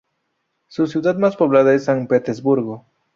[0.67, 2.87] Su ciudad más poblada es San Petersburgo.